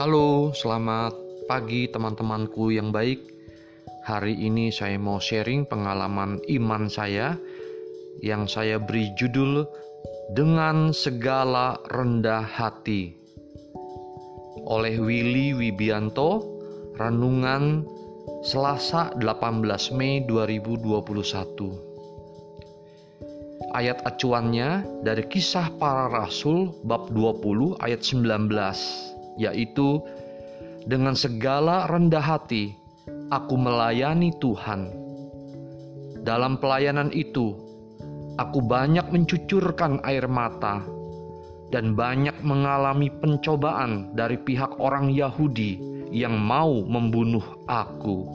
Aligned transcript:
Halo, 0.00 0.48
selamat 0.56 1.12
pagi 1.44 1.84
teman-temanku 1.84 2.72
yang 2.72 2.88
baik. 2.88 3.20
Hari 4.08 4.32
ini 4.32 4.72
saya 4.72 4.96
mau 4.96 5.20
sharing 5.20 5.68
pengalaman 5.68 6.40
iman 6.56 6.88
saya 6.88 7.36
yang 8.24 8.48
saya 8.48 8.80
beri 8.80 9.12
judul 9.20 9.68
dengan 10.32 10.96
segala 10.96 11.76
rendah 11.92 12.40
hati. 12.40 13.12
Oleh 14.64 14.96
Willy 14.96 15.52
Wibianto 15.52 16.48
renungan 16.96 17.84
Selasa 18.40 19.12
18 19.20 20.00
Mei 20.00 20.24
2021 20.24 20.96
Ayat 23.76 24.00
acuannya 24.08 24.80
dari 25.04 25.28
kisah 25.28 25.68
para 25.76 26.08
rasul 26.08 26.72
bab 26.88 27.12
20 27.12 27.84
ayat 27.84 28.00
19 28.00 29.19
yaitu 29.38 30.02
dengan 30.88 31.12
segala 31.14 31.86
rendah 31.86 32.22
hati 32.24 32.74
aku 33.30 33.54
melayani 33.54 34.34
Tuhan. 34.42 34.90
Dalam 36.20 36.60
pelayanan 36.60 37.14
itu 37.14 37.56
aku 38.36 38.58
banyak 38.60 39.08
mencucurkan 39.08 40.02
air 40.04 40.26
mata 40.28 40.84
dan 41.70 41.94
banyak 41.94 42.34
mengalami 42.42 43.08
pencobaan 43.08 44.12
dari 44.18 44.36
pihak 44.36 44.76
orang 44.82 45.14
Yahudi 45.14 45.78
yang 46.10 46.34
mau 46.34 46.82
membunuh 46.82 47.44
aku. 47.70 48.26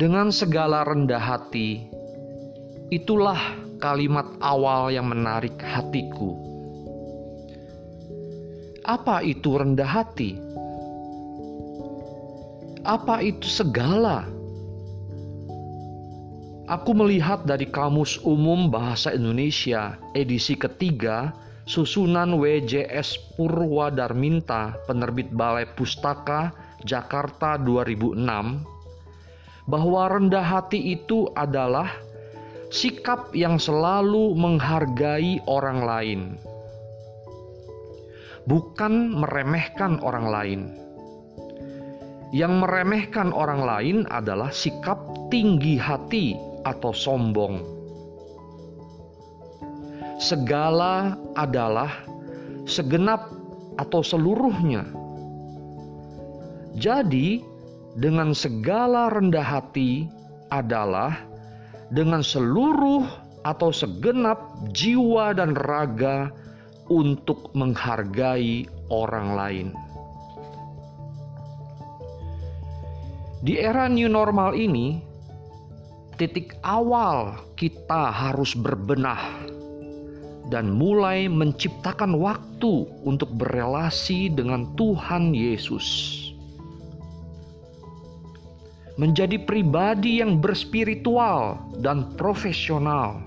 Dengan 0.00 0.32
segala 0.32 0.80
rendah 0.80 1.20
hati, 1.20 1.84
itulah 2.88 3.36
kalimat 3.76 4.24
awal 4.40 4.88
yang 4.88 5.12
menarik 5.12 5.60
hatiku. 5.60 6.49
Apa 8.88 9.20
itu 9.20 9.60
rendah 9.60 9.84
hati? 9.84 10.40
Apa 12.80 13.20
itu 13.20 13.44
segala? 13.44 14.24
Aku 16.64 16.96
melihat 16.96 17.44
dari 17.44 17.68
Kamus 17.68 18.16
Umum 18.24 18.72
Bahasa 18.72 19.12
Indonesia 19.12 20.00
edisi 20.16 20.56
ketiga 20.56 21.36
susunan 21.68 22.40
WJS 22.40 23.36
Purwadarminta 23.36 24.80
penerbit 24.88 25.28
Balai 25.28 25.68
Pustaka 25.76 26.54
Jakarta 26.88 27.60
2006 27.60 28.16
bahwa 29.68 30.02
rendah 30.08 30.46
hati 30.46 30.96
itu 30.96 31.28
adalah 31.36 31.92
sikap 32.72 33.34
yang 33.36 33.58
selalu 33.58 34.32
menghargai 34.38 35.42
orang 35.50 35.82
lain, 35.82 36.20
bukan 38.48 39.12
meremehkan 39.12 40.00
orang 40.00 40.26
lain. 40.28 40.60
Yang 42.30 42.62
meremehkan 42.62 43.34
orang 43.34 43.66
lain 43.66 43.98
adalah 44.06 44.54
sikap 44.54 45.02
tinggi 45.34 45.74
hati 45.74 46.38
atau 46.62 46.94
sombong. 46.94 47.58
Segala 50.20 51.16
adalah 51.34 51.90
segenap 52.68 53.32
atau 53.80 54.04
seluruhnya. 54.04 54.84
Jadi, 56.78 57.42
dengan 57.98 58.30
segala 58.30 59.10
rendah 59.10 59.42
hati 59.42 60.06
adalah 60.54 61.18
dengan 61.90 62.22
seluruh 62.22 63.02
atau 63.42 63.74
segenap 63.74 64.38
jiwa 64.70 65.34
dan 65.34 65.56
raga 65.56 66.30
untuk 66.90 67.54
menghargai 67.54 68.66
orang 68.90 69.28
lain. 69.38 69.68
Di 73.40 73.56
era 73.56 73.88
new 73.88 74.10
normal 74.10 74.52
ini, 74.52 75.00
titik 76.20 76.58
awal 76.60 77.40
kita 77.56 78.12
harus 78.12 78.52
berbenah 78.52 79.48
dan 80.52 80.68
mulai 80.68 81.30
menciptakan 81.30 82.18
waktu 82.18 82.84
untuk 83.06 83.32
berelasi 83.38 84.28
dengan 84.34 84.68
Tuhan 84.76 85.32
Yesus 85.32 86.20
menjadi 89.00 89.40
pribadi 89.40 90.20
yang 90.20 90.44
berspiritual 90.44 91.56
dan 91.80 92.04
profesional 92.20 93.24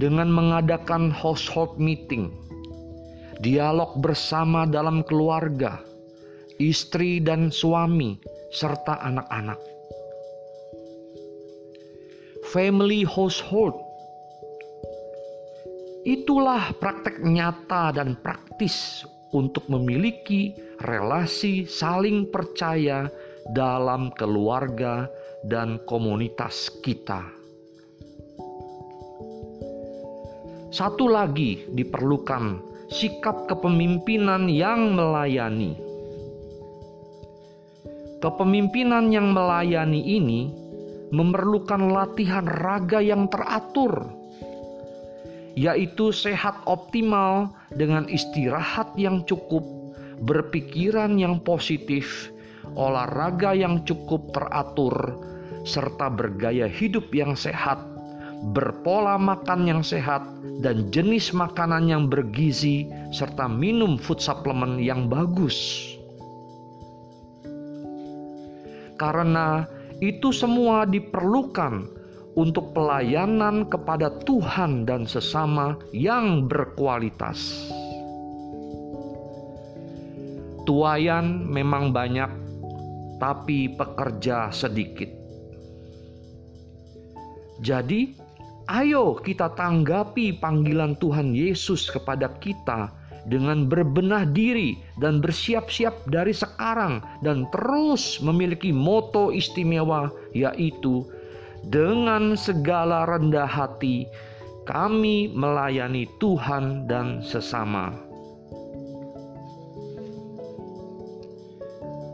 dengan 0.00 0.32
mengadakan 0.32 1.12
household 1.12 1.76
meeting, 1.76 2.32
dialog 3.44 4.00
bersama 4.00 4.64
dalam 4.64 5.04
keluarga, 5.04 5.76
istri 6.56 7.20
dan 7.20 7.52
suami, 7.52 8.16
serta 8.56 8.96
anak-anak. 9.04 9.60
Family 12.48 13.04
household 13.04 13.76
itulah 16.08 16.72
praktek 16.80 17.20
nyata 17.20 17.92
dan 17.92 18.16
praktis 18.24 19.04
untuk 19.36 19.68
memiliki 19.68 20.56
relasi 20.82 21.68
saling 21.68 22.26
percaya 22.32 23.06
dalam 23.52 24.10
keluarga 24.16 25.06
dan 25.46 25.78
komunitas 25.86 26.72
kita. 26.82 27.39
Satu 30.70 31.10
lagi 31.10 31.66
diperlukan 31.74 32.62
sikap 32.94 33.50
kepemimpinan 33.50 34.46
yang 34.46 34.94
melayani. 34.94 35.74
Kepemimpinan 38.22 39.10
yang 39.10 39.34
melayani 39.34 39.98
ini 39.98 40.46
memerlukan 41.10 41.90
latihan 41.90 42.46
raga 42.46 43.02
yang 43.02 43.26
teratur, 43.26 44.14
yaitu 45.58 46.14
sehat 46.14 46.54
optimal 46.70 47.50
dengan 47.74 48.06
istirahat 48.06 48.94
yang 48.94 49.26
cukup, 49.26 49.66
berpikiran 50.22 51.18
yang 51.18 51.42
positif, 51.42 52.30
olahraga 52.78 53.58
yang 53.58 53.82
cukup 53.82 54.30
teratur, 54.30 54.94
serta 55.66 56.06
bergaya 56.14 56.70
hidup 56.70 57.10
yang 57.10 57.34
sehat, 57.34 57.89
berpola 58.56 59.20
makan 59.20 59.68
yang 59.68 59.82
sehat, 59.84 60.24
dan 60.64 60.88
jenis 60.88 61.36
makanan 61.36 61.88
yang 61.88 62.08
bergizi, 62.08 62.88
serta 63.12 63.48
minum 63.48 64.00
food 64.00 64.20
supplement 64.20 64.80
yang 64.80 65.08
bagus. 65.12 65.56
Karena 68.96 69.64
itu 70.00 70.32
semua 70.32 70.84
diperlukan 70.84 71.88
untuk 72.36 72.72
pelayanan 72.76 73.68
kepada 73.68 74.12
Tuhan 74.24 74.84
dan 74.88 75.04
sesama 75.04 75.76
yang 75.92 76.48
berkualitas. 76.48 77.68
Tuayan 80.68 81.48
memang 81.48 81.90
banyak 81.90 82.30
tapi 83.20 83.72
pekerja 83.76 84.48
sedikit. 84.48 85.08
Jadi, 87.60 88.16
ayo 88.70 89.18
kita 89.18 89.50
tanggapi 89.58 90.38
panggilan 90.38 90.94
Tuhan 91.02 91.34
Yesus 91.34 91.90
kepada 91.90 92.30
kita 92.38 92.94
dengan 93.26 93.66
berbenah 93.68 94.24
diri 94.30 94.78
dan 95.02 95.18
bersiap-siap 95.20 96.08
dari 96.08 96.32
sekarang 96.32 97.04
dan 97.20 97.50
terus 97.52 98.22
memiliki 98.22 98.70
moto 98.72 99.34
istimewa 99.34 100.08
yaitu 100.32 101.04
dengan 101.68 102.38
segala 102.38 103.04
rendah 103.04 103.44
hati 103.44 104.08
kami 104.64 105.34
melayani 105.34 106.06
Tuhan 106.22 106.86
dan 106.86 107.20
sesama. 107.26 107.90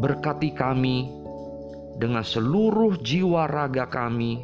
Berkati 0.00 0.50
kami 0.56 1.12
dengan 2.00 2.24
seluruh 2.24 2.96
jiwa 3.04 3.46
raga 3.46 3.84
kami. 3.86 4.40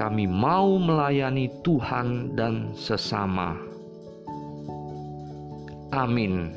Kami 0.00 0.24
mau 0.24 0.80
melayani 0.80 1.60
Tuhan 1.60 2.32
dan 2.32 2.72
sesama. 2.72 3.52
Amin. 5.92 6.56